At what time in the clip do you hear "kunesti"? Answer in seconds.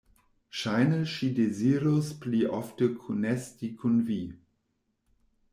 3.05-3.73